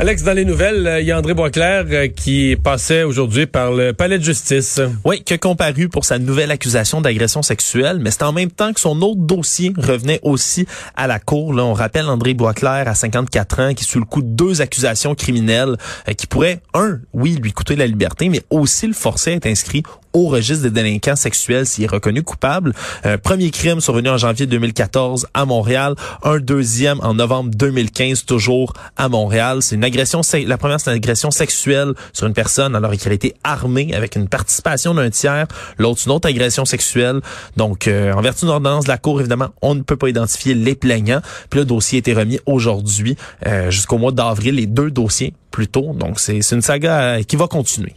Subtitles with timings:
[0.00, 3.70] Alex, dans les nouvelles, euh, il y a André Boisclair euh, qui passait aujourd'hui par
[3.70, 4.80] le palais de justice.
[5.04, 8.72] Oui, qui a comparu pour sa nouvelle accusation d'agression sexuelle, mais c'est en même temps
[8.72, 10.66] que son autre dossier revenait aussi
[10.96, 11.52] à la cour.
[11.52, 14.62] Là, on rappelle André Boisclair à 54 ans qui est sous le coup de deux
[14.62, 15.76] accusations criminelles
[16.08, 19.48] euh, qui pourraient, un, oui, lui coûter la liberté, mais aussi le forcer à être
[19.48, 19.82] inscrit
[20.12, 22.72] au registre des délinquants sexuels s'il est reconnu coupable.
[23.04, 28.72] Un premier crime survenu en janvier 2014 à Montréal, un deuxième en novembre 2015 toujours
[28.96, 29.62] à Montréal.
[29.62, 33.34] C'est une agression, la première c'est une agression sexuelle sur une personne alors qu'elle été
[33.44, 35.46] armée avec une participation d'un tiers.
[35.78, 37.20] L'autre une autre agression sexuelle.
[37.56, 40.54] Donc euh, en vertu d'une ordonnance de la cour évidemment, on ne peut pas identifier
[40.54, 41.20] les plaignants.
[41.50, 45.68] Puis le dossier a été remis aujourd'hui euh, jusqu'au mois d'avril les deux dossiers plus
[45.68, 45.92] tôt.
[45.94, 47.94] Donc c'est une saga euh, qui va continuer.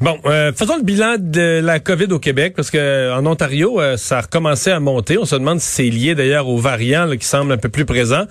[0.00, 3.96] Bon, euh, faisons le bilan de la COVID au Québec, parce que en Ontario, euh,
[3.96, 5.16] ça a recommencé à monter.
[5.18, 8.24] On se demande si c'est lié d'ailleurs aux variants qui semblent un peu plus présents.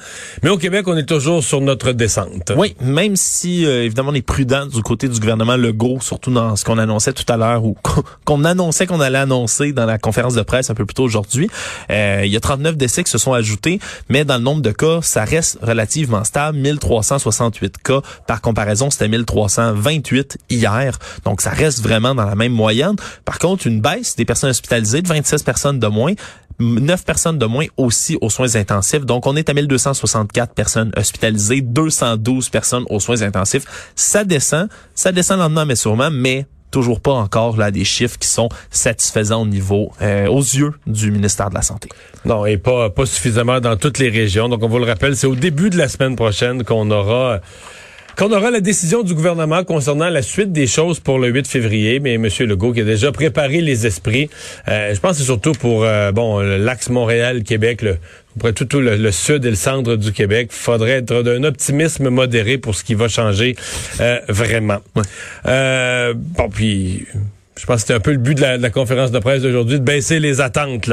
[0.44, 2.52] Mais au Québec, on est toujours sur notre descente.
[2.58, 6.56] Oui, même si euh, évidemment on est prudent du côté du gouvernement Legault, surtout dans
[6.56, 7.78] ce qu'on annonçait tout à l'heure ou
[8.25, 11.50] qu'on annonçait qu'on allait annoncer dans la conférence de presse un peu plus tôt aujourd'hui.
[11.90, 15.00] il y a 39 décès qui se sont ajoutés, mais dans le nombre de cas,
[15.02, 16.58] ça reste relativement stable.
[16.58, 18.02] 1368 cas.
[18.28, 20.98] Par comparaison, c'était 1328 hier.
[21.25, 22.95] Donc, ça reste vraiment dans la même moyenne.
[23.25, 26.13] Par contre, une baisse des personnes hospitalisées de 26 personnes de moins.
[26.59, 29.05] 9 personnes de moins aussi aux soins intensifs.
[29.05, 33.66] Donc, on est à 1264 personnes hospitalisées, 212 personnes aux soins intensifs.
[33.95, 38.27] Ça descend, ça descend lentement mais sûrement, mais toujours pas encore là des chiffres qui
[38.27, 41.89] sont satisfaisants au niveau euh, aux yeux du ministère de la santé.
[42.25, 44.49] Non, et pas pas suffisamment dans toutes les régions.
[44.49, 47.41] Donc on vous le rappelle, c'est au début de la semaine prochaine qu'on aura
[48.22, 52.00] qu'on aura la décision du gouvernement concernant la suite des choses pour le 8 février,
[52.00, 52.28] mais M.
[52.41, 54.29] Legault qui a déjà préparé les esprits,
[54.68, 57.97] euh, je pense que c'est surtout pour euh, bon l'axe Montréal-Québec, le,
[58.38, 62.75] pour tout, le, sud et le centre du Québec, faudrait être d'un optimisme modéré pour
[62.75, 63.56] ce qui va changer
[64.00, 64.81] euh, vraiment.
[65.44, 67.07] bon, puis
[67.61, 69.83] je pense que c'était un peu le but de la, conférence de presse d'aujourd'hui, de
[69.83, 70.89] baisser les attentes.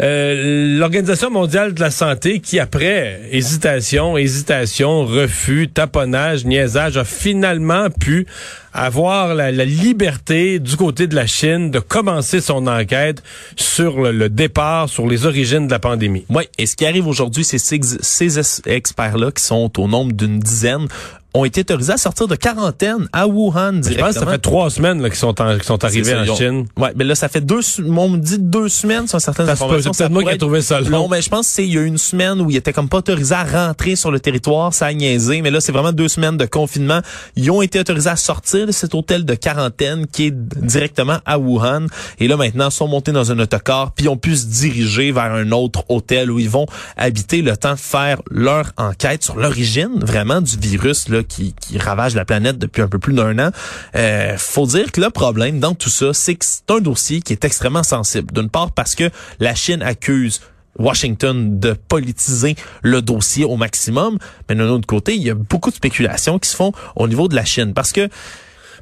[0.00, 7.90] Euh, L'Organisation mondiale de la santé, qui après hésitation, hésitation, refus, taponnage, niaisage, a finalement
[7.90, 8.26] pu
[8.72, 13.22] avoir la, liberté du côté de la Chine de commencer son enquête
[13.56, 16.24] sur le, départ, sur les origines de la pandémie.
[16.30, 20.38] Oui, et ce qui arrive aujourd'hui, c'est ces, ces experts-là qui sont au nombre d'une
[20.38, 20.86] dizaine
[21.34, 23.92] ont été autorisés à sortir de quarantaine à Wuhan directement.
[23.92, 26.66] Je pense que ça fait trois semaines qu'ils sont, sont arrivés en Chine.
[26.76, 29.92] Ouais, mais là ça fait deux, on dit deux semaines sur certaines ça informations.
[29.92, 30.90] C'est peut-être moi qui ai trouvé ça long.
[30.90, 33.34] Non, mais je pense qu'il y a une semaine où ils étaient comme pas autorisés
[33.34, 35.42] à rentrer sur le territoire, ça a niaisé.
[35.42, 37.00] Mais là c'est vraiment deux semaines de confinement.
[37.36, 41.38] Ils ont été autorisés à sortir de cet hôtel de quarantaine qui est directement à
[41.38, 41.86] Wuhan.
[42.18, 45.52] Et là maintenant sont montés dans un autocar puis ont pu se diriger vers un
[45.52, 46.66] autre hôtel où ils vont
[46.96, 52.14] habiter le temps de faire leur enquête sur l'origine vraiment du virus là qui, ravage
[52.14, 53.50] la planète depuis un peu plus d'un an.
[53.94, 57.32] Euh, faut dire que le problème dans tout ça, c'est que c'est un dossier qui
[57.32, 58.32] est extrêmement sensible.
[58.32, 60.40] D'une part parce que la Chine accuse
[60.78, 65.70] Washington de politiser le dossier au maximum, mais d'un autre côté, il y a beaucoup
[65.70, 68.08] de spéculations qui se font au niveau de la Chine parce que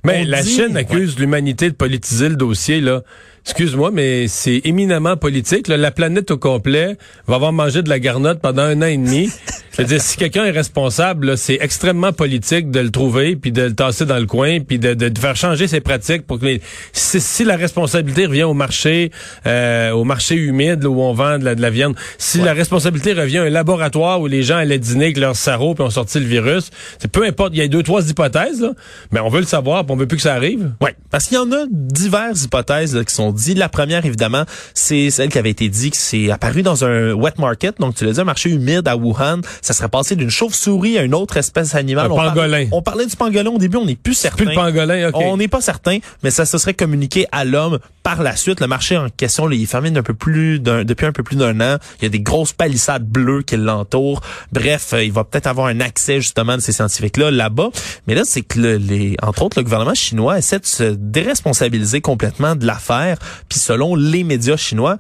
[0.05, 3.03] mais la Chine accuse l'humanité de politiser le dossier là.
[3.45, 5.69] Excuse-moi, mais c'est éminemment politique.
[5.69, 9.31] La planète au complet va avoir mangé de la garnotte pendant un an et demi.
[9.79, 13.63] Je veux dire, si quelqu'un est responsable, c'est extrêmement politique de le trouver, puis de
[13.63, 16.61] le tasser dans le coin, puis de, de, faire changer ses pratiques pour que les...
[16.93, 19.13] si, la responsabilité revient au marché,
[19.47, 23.43] euh, au marché humide où on vend de la, viande, si la responsabilité revient à
[23.45, 26.71] un laboratoire où les gens allaient dîner avec leur sarreau puis ont sorti le virus,
[26.99, 27.53] c'est peu importe.
[27.53, 28.73] Il y a deux trois hypothèses, là,
[29.13, 30.73] mais on veut le savoir, puis on veut plus que ça arrive.
[30.81, 33.57] Oui, parce qu'il y en a diverses hypothèses qui sont dites.
[33.57, 34.43] La première, évidemment,
[34.75, 38.05] c'est celle qui avait été dit que c'est apparu dans un wet market, donc tu
[38.05, 41.37] l'as dit, un marché humide à Wuhan ça serait passé d'une chauve-souris à une autre
[41.37, 42.07] espèce animale.
[42.07, 42.35] Un on pangolin.
[42.35, 44.37] Parlait, on parlait du pangolin au début, on n'est plus certain.
[44.37, 45.15] Plus le pangolin, OK.
[45.17, 48.61] On n'est pas certain, mais ça se serait communiqué à l'homme par la suite.
[48.61, 51.37] Le marché en question, là, il est fermé peu plus d'un, depuis un peu plus
[51.37, 51.77] d'un an.
[52.01, 54.23] Il y a des grosses palissades bleues qui l'entourent.
[54.53, 57.69] Bref, euh, il va peut-être avoir un accès justement de ces scientifiques-là là-bas.
[58.07, 62.57] Mais là, c'est que les, entre autres, le gouvernement chinois essaie de se déresponsabiliser complètement
[62.57, 63.19] de l'affaire.
[63.49, 64.97] Puis selon les médias chinois,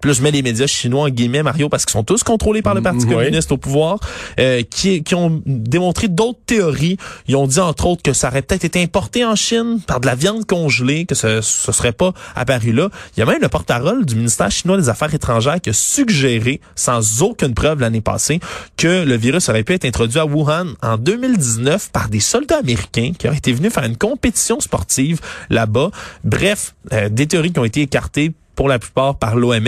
[0.00, 2.62] Puis là, je mets les médias chinois en guillemets, Mario, parce qu'ils sont tous contrôlés
[2.62, 3.14] par le Parti Mm, oui.
[3.14, 3.98] communiste au pouvoir,
[4.38, 6.96] euh, qui, qui ont démontré d'autres théories.
[7.28, 10.06] Ils ont dit, entre autres, que ça aurait peut-être été importé en Chine par de
[10.06, 12.88] la viande congelée, que ce, ce serait pas apparu là.
[13.16, 16.60] Il y a même le porte-parole du ministère chinois des Affaires étrangères qui a suggéré,
[16.74, 18.40] sans aucune preuve l'année passée,
[18.76, 23.12] que le virus aurait pu être introduit à Wuhan en 2019 par des soldats américains
[23.18, 25.20] qui auraient été venus faire une compétition sportive
[25.50, 25.90] là-bas.
[26.24, 29.60] Bref, euh, des théories qui ont été écartées pour la plupart par l'OMS.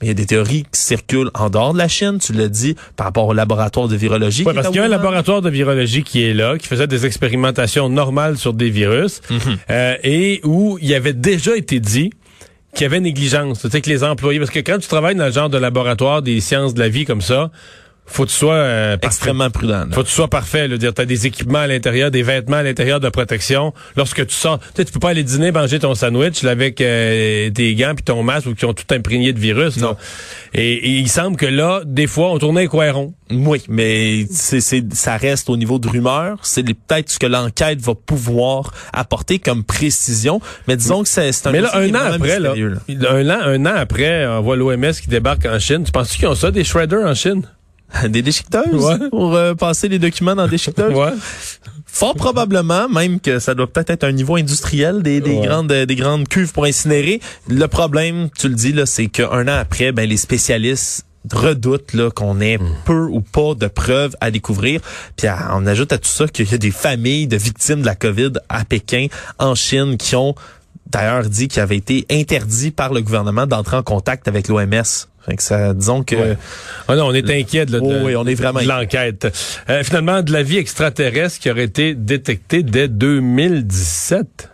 [0.00, 2.46] Mais il y a des théories qui circulent en dehors de la Chine, tu l'as
[2.46, 4.42] dit, par rapport au laboratoire de virologie.
[4.42, 7.04] Est parce qu'il y a un laboratoire de virologie qui est là, qui faisait des
[7.04, 9.38] expérimentations normales sur des virus, Mhm.
[9.70, 12.10] euh, et où il avait déjà été dit
[12.74, 13.60] qu'il y avait négligence.
[13.62, 16.22] Tu sais, que les employés, parce que quand tu travailles dans le genre de laboratoire
[16.22, 17.50] des sciences de la vie comme ça,
[18.10, 19.16] faut que tu sois euh, parfait.
[19.16, 19.80] Extrêmement prudent.
[19.80, 19.86] là.
[19.92, 20.66] Faut que tu sois parfait.
[20.68, 23.72] Là, dire, t'as des équipements à l'intérieur, des vêtements à l'intérieur de protection.
[23.96, 27.50] Lorsque tu sors, tu tu peux pas aller dîner, manger ton sandwich là, avec euh,
[27.50, 29.76] tes gants puis ton masque ou qui ont tout imprégné de virus.
[29.76, 29.96] Non.
[30.54, 33.14] Et, et il semble que là, des fois, on tournait coin rond.
[33.30, 36.38] Oui, mais c'est, c'est, ça reste au niveau de rumeur.
[36.42, 40.40] C'est les- peut-être ce que l'enquête va pouvoir apporter comme précision.
[40.66, 42.54] Mais disons que c'est, c'est un Mais là, un an après, là,
[43.10, 45.82] un an, un an après, on voit l'OMS qui débarque en Chine.
[45.84, 47.42] Tu penses qu'ils ont ça, des shredders en Chine?
[48.08, 48.84] Des déchiqueteuses?
[48.84, 49.08] Ouais.
[49.10, 50.94] pour euh, passer les documents dans des déchiqueteuses?
[50.94, 51.12] Ouais.
[51.86, 55.46] Fort probablement, même que ça doit peut-être être un niveau industriel des, des Ouais.
[55.46, 57.20] grandes des grandes cuves pour incinérer.
[57.48, 62.10] Le problème, tu le dis là, c'est qu'un an après, ben les spécialistes redoutent là
[62.10, 64.80] qu'on ait peu ou pas de preuves à découvrir.
[65.16, 67.94] Puis on ajoute à tout ça qu'il y a des familles de victimes de la
[67.94, 69.06] COVID à Pékin,
[69.38, 70.34] en Chine, qui ont
[70.90, 74.82] d'ailleurs dit qu'il avait été interdit par le gouvernement d'entrer en contact avec l'OMS.
[75.26, 76.36] Fait que ça, disons que Ouais.
[76.88, 79.28] Ah non, on est inquiet de, Oh oui, on est vraiment de l'enquête.
[79.68, 84.48] Euh, finalement, de la vie extraterrestre qui aurait été détectée dès 2017.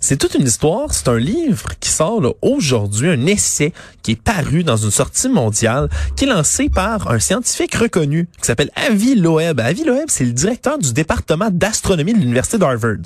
[0.00, 0.92] C'est toute une histoire.
[0.92, 3.72] C'est un livre qui sort aujourd'hui, un essai
[4.02, 8.46] qui est paru dans une sortie mondiale, qui est lancé par un scientifique reconnu qui
[8.46, 9.60] s'appelle Avi Loeb.
[9.60, 12.98] Avi Loeb, c'est le directeur du département d'astronomie de l'université d'Harvard.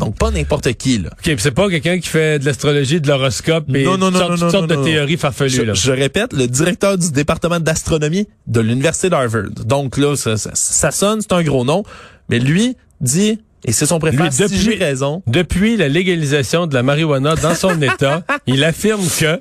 [0.00, 1.10] Donc pas n'importe qui là.
[1.12, 5.18] OK, c'est pas quelqu'un qui fait de l'astrologie, de l'horoscope et Non, non, de théories
[5.18, 5.50] farfelues.
[5.50, 5.74] Je, là.
[5.74, 9.50] je répète, le directeur du département d'astronomie de l'université d'Harvard.
[9.66, 11.84] Donc là, ça, ça, ça sonne, c'est un gros nom,
[12.28, 16.66] mais lui dit, et c'est son préface, Lui, si depuis- j'ai raison, Depuis la légalisation
[16.66, 19.40] de la marijuana dans son État, il affirme que...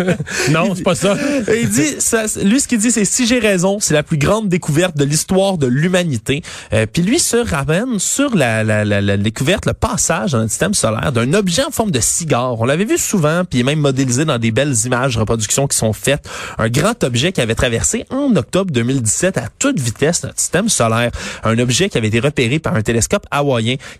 [0.50, 1.16] non, c'est pas ça.
[1.60, 4.48] Il dit, ça, lui, ce qu'il dit, c'est si j'ai raison, c'est la plus grande
[4.48, 6.42] découverte de l'histoire de l'humanité.
[6.72, 10.50] Euh, puis lui se ramène sur la, la, la, la découverte, le passage dans notre
[10.50, 12.60] système solaire d'un objet en forme de cigare.
[12.60, 15.92] On l'avait vu souvent, puis même modélisé dans des belles images de reproduction qui sont
[15.92, 16.28] faites.
[16.58, 21.10] Un grand objet qui avait traversé en octobre 2017 à toute vitesse notre système solaire.
[21.44, 23.26] Un objet qui avait été repéré par un télescope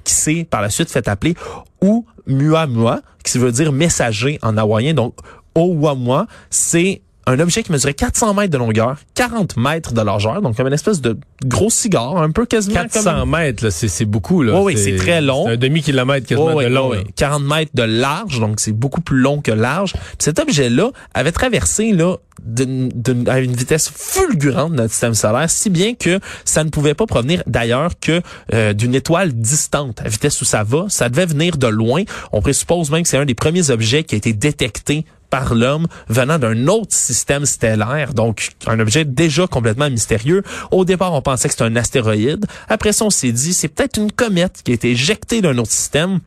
[0.04, 1.34] qui s'est par la suite fait appeler
[1.80, 4.94] Oumuamua, qui veut dire messager en hawaïen.
[4.94, 5.14] Donc,
[5.54, 10.56] Oumuamua, c'est un objet qui mesurait 400 mètres de longueur, 40 mètres de largeur, donc
[10.56, 14.42] comme une espèce de gros cigare, un peu quasiment comme 400 mètres, là, c'est, beaucoup.
[14.42, 14.54] Là.
[14.60, 15.44] Oui, oui, c'est très long.
[15.46, 16.90] c'est un demi-kilomètre quasiment ouais, de long.
[16.90, 17.04] ouais.
[17.16, 19.92] 40 mètres de large, donc c'est beaucoup plus long que large.
[19.92, 25.50] Puis cet objet-là avait traversé là d'une- d'une- à une vitesse fulgurante notre système solaire,
[25.50, 28.20] si bien que ça ne pouvait pas provenir d'ailleurs que
[28.54, 30.00] euh, d'une étoile distante.
[30.04, 32.02] À vitesse où ça va, ça devait venir de loin.
[32.32, 35.86] On présuppose même que c'est un des premiers objets qui a été détecté par l'homme
[36.08, 40.42] venant d'un autre système stellaire, donc un objet déjà complètement mystérieux.
[40.70, 42.46] Au départ, on pensait que c'était un astéroïde.
[42.68, 45.72] Après ça, on s'est dit, c'est peut-être une comète qui a été éjectée d'un autre
[45.72, 46.20] système.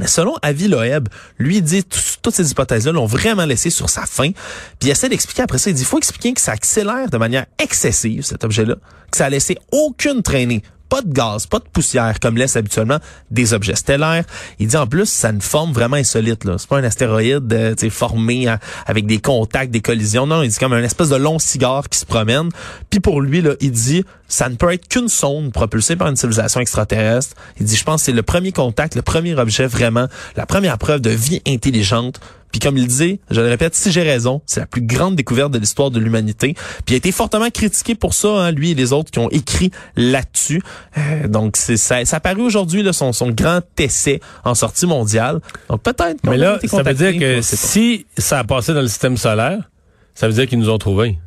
[0.00, 1.08] Mais selon Avi Loeb,
[1.38, 4.30] lui dit tout- toutes ces hypothèses-là l'ont vraiment laissé sur sa fin.
[4.32, 5.70] Puis il essaie d'expliquer après ça.
[5.70, 8.76] Il dit faut expliquer que ça accélère de manière excessive cet objet-là,
[9.10, 10.62] que ça a laissé aucune traînée.
[10.88, 12.98] Pas de gaz, pas de poussière, comme laissent habituellement
[13.30, 14.24] des objets stellaires.
[14.58, 16.44] Il dit en plus, ça a une forme vraiment insolite.
[16.44, 16.56] là.
[16.58, 18.46] C'est pas un astéroïde euh, formé
[18.86, 20.26] avec des contacts, des collisions.
[20.26, 22.48] Non, il dit comme un espèce de long cigare qui se promène.
[22.90, 26.16] Puis pour lui, là, il dit, ça ne peut être qu'une sonde propulsée par une
[26.16, 27.34] civilisation extraterrestre.
[27.58, 30.78] Il dit, je pense que c'est le premier contact, le premier objet vraiment, la première
[30.78, 32.20] preuve de vie intelligente.
[32.50, 35.52] Puis comme il dit, je le répète, si j'ai raison, c'est la plus grande découverte
[35.52, 36.54] de l'histoire de l'humanité.
[36.54, 39.30] Puis il a été fortement critiqué pour ça, hein, lui et les autres qui ont
[39.30, 40.62] écrit là-dessus.
[40.96, 44.86] Euh, donc c'est ça, ça a paru aujourd'hui là, son, son grand essai en sortie
[44.86, 45.40] mondiale.
[45.68, 46.18] Donc peut-être.
[46.24, 49.68] Mais là, ça veut dire que si ça a passé dans le système solaire,
[50.14, 51.18] ça veut dire qu'ils nous ont trouvés.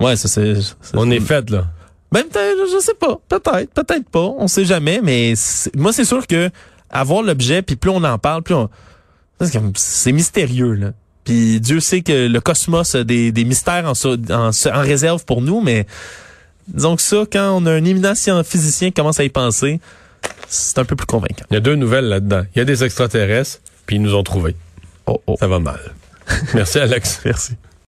[0.00, 0.54] ouais, ça c'est.
[0.94, 1.66] On est fait, là.
[2.12, 5.34] Même peut-être, je sais pas, peut-être, peut-être pas, on sait jamais, mais
[5.74, 6.48] moi c'est sûr que
[6.88, 8.70] avoir l'objet, puis plus on en parle, plus on,
[9.76, 10.92] c'est mystérieux là.
[11.24, 15.24] Puis Dieu sait que le cosmos a des, des mystères en, so- en, en réserve
[15.24, 15.86] pour nous, mais
[16.68, 18.12] disons que ça, quand on a un éminent
[18.44, 19.80] physicien qui commence à y penser,
[20.48, 21.44] c'est un peu plus convaincant.
[21.50, 22.42] Il y a deux nouvelles là-dedans.
[22.54, 24.54] Il y a des extraterrestres, puis ils nous ont trouvés.
[25.06, 25.36] Oh oh.
[25.40, 25.80] Ça va mal.
[26.54, 27.20] Merci, Alex.
[27.24, 27.52] Merci.